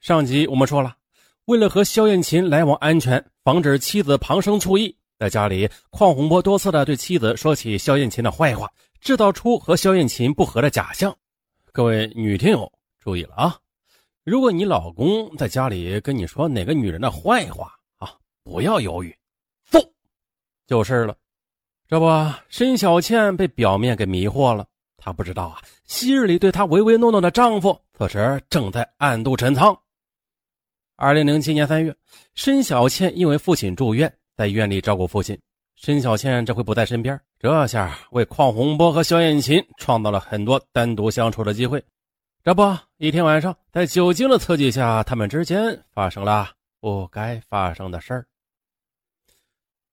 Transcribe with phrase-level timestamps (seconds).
[0.00, 0.96] 上集我们说了，
[1.44, 8.66] 为了和肖艳琴来往安全，防止妻子旁生醋意，在家里，邝洪波多次的对妻子说起肖艳琴的坏话，
[9.02, 11.14] 制造出和肖艳琴不和的假象。
[11.70, 13.58] 各位女听友注意了啊！
[14.24, 18.10] 如果你老公在家里跟你说哪个女人的坏话啊，
[18.42, 19.14] 不要犹豫，
[19.70, 19.78] 揍
[20.66, 21.14] 就是了。
[21.86, 22.06] 这不，
[22.48, 29.78] 申小倩被表面给迷惑了，她不知道啊，昔日里对她唯唯诺诺的丈夫，此时正在暗度陈仓。
[31.02, 31.96] 二零零七年三月，
[32.34, 35.40] 申小倩因为父亲住院，在院里照顾父亲。
[35.74, 41.82] 申小倩这回不在身边，这下为邝洪波和肖艳琴创造了很多单独相处的机会。
[42.44, 46.50] 这不，一天晚上，在酒精的刺激下，他们之间发生了
[46.82, 48.26] 不该发生的事儿。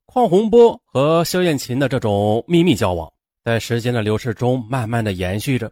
[0.07, 3.09] 邝洪波和肖艳琴的这种秘密交往，
[3.45, 5.71] 在时间的流逝中慢慢的延续着。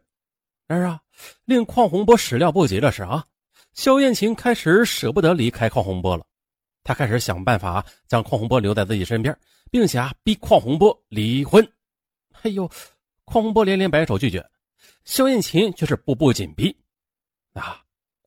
[0.66, 1.02] 然而啊，
[1.44, 3.26] 令邝洪波始料不及的是啊。
[3.76, 6.26] 肖艳琴开始舍不得离开邝洪波了，
[6.82, 9.38] 她开始想办法将邝洪波留在自己身边，
[9.70, 11.62] 并且啊逼邝洪波离婚。
[12.42, 12.66] 哎呦，
[13.26, 14.44] 邝洪波连连摆手拒绝，
[15.04, 16.74] 肖艳琴却是步步紧逼。
[17.54, 17.82] 啊，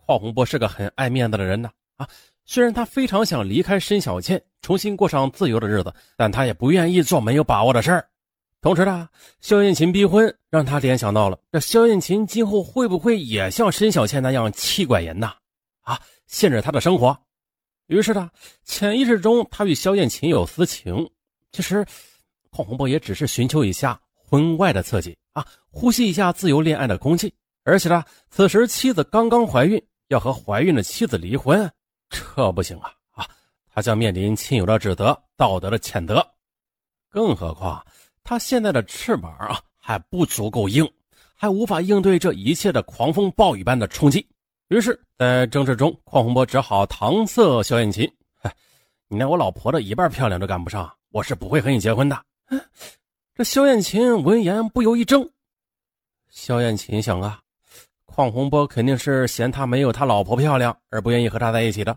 [0.07, 2.07] 邝洪波是个很爱面子的人呐啊，
[2.45, 8.07] 虽然他非常想离开申小倩，重新过上自由的日子，但他也不愿意做没有把握的事儿。
[8.61, 9.09] 同时呢，
[9.41, 15.33] 肖艳琴逼婚让他联想到了，这肖艳琴今后会不会也像申小倩那样气管炎呐？
[15.89, 17.19] 啊，限制他的生活。
[17.87, 18.31] 于是呢，
[18.63, 21.09] 潜意识中他与萧艳琴有私情。
[21.51, 21.83] 其实，
[22.51, 27.33] 邝洪波也只是寻求一下婚外的刺激啊，呼吸一下自由恋爱的空气。
[27.65, 31.71] 而且呢，此时妻子刚刚怀孕，要和怀孕的妻子离婚，
[32.11, 32.93] 这不行啊！
[33.13, 33.27] 啊，
[33.73, 36.23] 他将面临亲友的指责、道德的谴责。
[37.09, 37.83] 更何况。
[38.23, 40.87] 他现在的翅膀啊还不足够硬，
[41.35, 44.29] 还无法应对这一切的狂风暴雨般的冲击。
[44.69, 48.07] 于是，在争执中，邝洪波只好搪塞肖艳琴：“，
[49.09, 52.23] 你连我老婆的一半漂亮都赶不上，我是不会和你结婚的。
[53.35, 55.31] ”这肖艳琴闻言不由一怔。
[56.29, 57.41] 肖艳琴想啊，
[58.05, 61.97] 邝洪波肯定是嫌他没有他老婆漂亮而不愿意和他在一起的。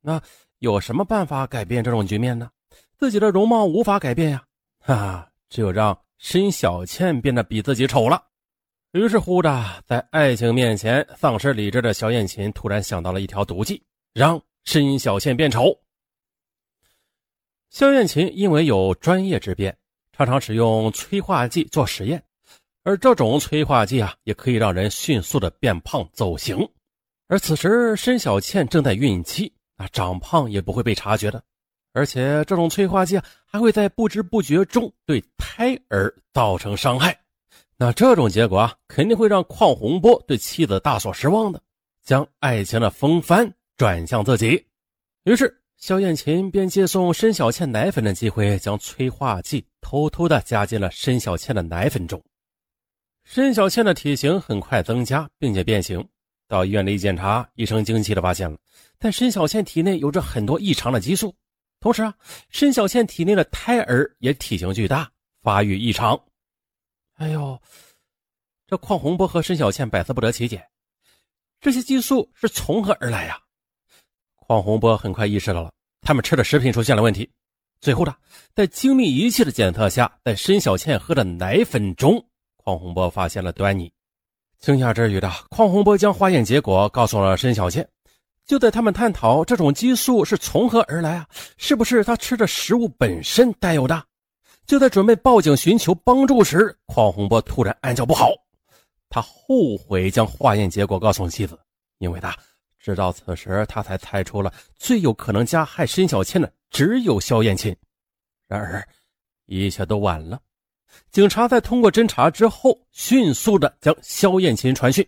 [0.00, 0.22] 那
[0.60, 2.48] 有什么办法改变这种局面呢？
[2.96, 4.44] 自己的容貌无法改变呀，
[4.78, 5.28] 哈哈。
[5.48, 8.22] 只有让申小倩变得比自己丑了。
[8.92, 13.82] 于是乎的，在爱情面前丧失理智的小艳琴突然想到了一条毒计，
[14.12, 15.74] 让申小倩变丑。
[17.70, 19.74] 肖艳琴因为有专业之便，
[20.12, 22.22] 常常使用催化剂做实验，
[22.84, 26.68] 而这种催化剂啊，也可以让人迅速的变胖走形。
[27.28, 31.42] 而此时申小倩正在孕期，那长胖也不会被察觉的。
[31.94, 37.18] 而且这种催化剂还会在不知不觉中对胎儿造成伤害，
[37.78, 41.60] 那这种结果啊，肯定会让邝洪波对妻子大所失望的，
[42.04, 44.64] 将爱情的风帆转向自己。
[45.24, 52.22] 于是，肖艳琴便借送申小倩奶粉的机会，将催化剂偷偷的加进了申小倩的奶粉中。
[53.24, 56.04] 申小倩的体型很快增加，并且变形。
[56.48, 58.56] 到医院里一检查，医生惊奇的发现了，
[58.98, 61.34] 但申小倩体内有着很多异常的激素。
[61.80, 62.14] 同时啊，
[62.50, 65.10] 申小倩体内的胎儿也体型巨大，
[65.42, 66.20] 发育异常。
[67.22, 67.56] 哎呦，
[68.66, 70.66] 这邝洪波和申小倩百思不得其解，
[71.60, 73.38] 这些激素是从何而来呀？
[74.48, 77.30] 邝洪波很快意识到了，他们吃的食品出现了问题。
[77.80, 78.12] 最后的，
[78.56, 82.26] 在精密仪器的检测下，在申小倩喝的奶粉中，
[82.64, 83.92] 邝洪波发现了端倪。
[84.58, 87.88] 惊讶之余的邝洪波将化验结果告诉了申小倩。
[88.46, 94.04] 就在他们探讨这种激素是从何而来啊，是不是他吃的食物本身带有的？
[94.66, 98.30] 就在准备报警寻求帮助时，邝洪波突然暗叫不好，
[99.08, 101.58] 他后悔将化验结果告诉妻子，
[101.98, 102.34] 因为他
[102.78, 107.74] 直到此时他才猜出了最有可能加害申小倩的只有肖艳琴。
[108.48, 108.86] 然而，
[109.46, 110.40] 一切都晚了。
[111.10, 115.06] 警察在通过侦查之后，迅速的将肖艳琴传讯。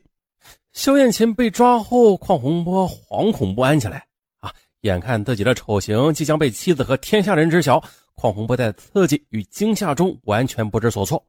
[0.72, 4.06] 肖艳琴被抓后，邝洪波惶恐不安起来
[4.40, 4.52] 啊！
[4.80, 7.82] 眼看自己的丑行即将被妻子和天下人知晓，
[8.16, 11.24] 邝洪波在刺激与惊吓中完全不知所措。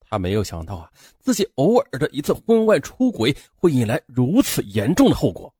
[0.00, 5.52] 他没有想到啊，自己偶尔的一次婚外出轨会引来如此严重的后果。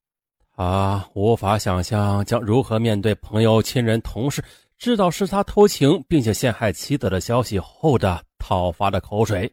[0.57, 4.45] 他无法想象将如何面对朋友、亲人、同事
[4.77, 9.51] 知道是他偷情并且陷害妻子的消息后的讨伐的口水。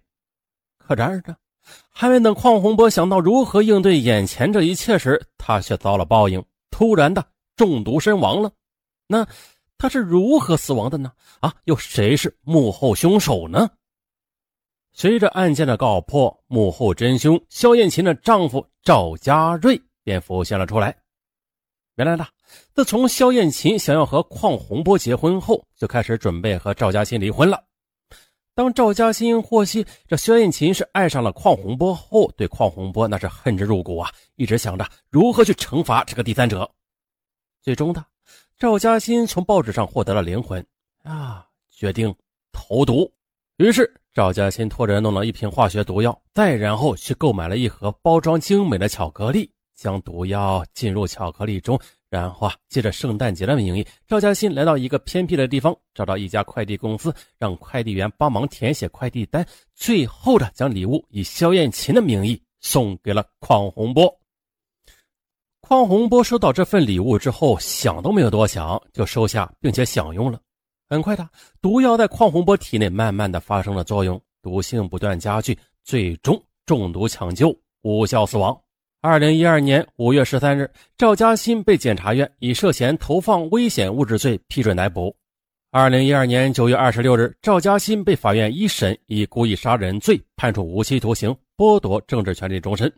[0.77, 1.35] 可然而呢？
[1.91, 7.25] 还没等邝洪波想到如何应对眼前这一切时，他却遭了报应，突然的
[7.55, 8.49] 中毒身亡了。
[9.05, 9.27] 那
[9.77, 11.11] 他是如何死亡的呢？
[11.39, 13.69] 啊，又谁是幕后凶手呢？
[14.91, 20.97] 随着案件的告破，幕后真凶肖艳琴的丈夫赵家瑞便浮现了出来。
[21.97, 22.25] 原来呢，
[22.73, 27.63] 自从肖艳琴想要和邝洪波结婚后，就开始准备和赵嘉欣离婚了。
[28.55, 36.67] 当赵嘉欣获悉这肖艳琴是爱上了邝洪波后，对邝洪波那是恨之入骨啊，一直想着如何去惩罚这个第三者。
[37.61, 38.03] 最终的，
[38.59, 40.65] 赵嘉欣从报纸上获得了灵魂
[41.03, 42.11] 啊，决定
[42.51, 43.07] 投毒。
[43.57, 49.47] 于是赵嘉欣托人弄了一瓶化学毒药，再然后去购买了一盒包装精美的巧克力。
[49.75, 59.45] 将毒药进入巧克力中，然后啊，借着圣诞节的名义，赵嘉欣来到一个偏僻的地方，找到一家快递公司，让快递员帮忙填写快递单，
[59.75, 64.11] 最后的将礼物以肖艳琴的名义送给了邝洪波。
[65.69, 70.39] 邝洪波收到这份礼物之后，想都没有多想就收下，并且享用了。
[70.89, 71.27] 很快的，
[71.61, 78.57] 毒药在邝洪波体内慢慢的发生了作用，毒性不断加剧，最终中毒抢救无效死亡。
[79.01, 85.13] 二零一二年五月十三日，赵嘉欣被检察院以涉嫌投放危险物质罪批准逮捕。
[85.71, 92.89] 二零一二年九月二十六日，赵嘉欣被法院一审以故意杀人罪判处无期徒刑，剥夺政治权利终身。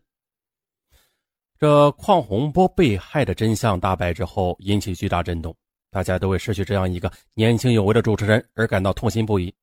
[1.60, 5.54] 这邝洪波被害的真相大白之后，引起巨大震动，
[5.92, 9.54] 大家都为失去这样一个年轻有为的主持人而感到痛心不已。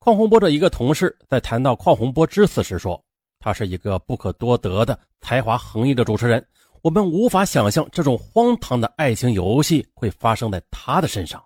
[0.00, 3.00] 邝洪波的一个同事在谈到邝洪波之死时说。
[3.38, 6.44] 他是一个不可多得的才华横溢的主持人，
[6.82, 11.40] 我们无法想象这种荒唐的爱情游戏会发生在他的身上。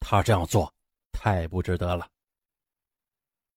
[0.00, 0.72] 他这样做
[1.12, 2.08] 太不值得了。